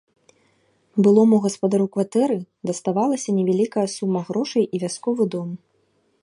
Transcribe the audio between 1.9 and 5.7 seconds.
кватэры даставалася невялікая сума грошай і вясковы дом.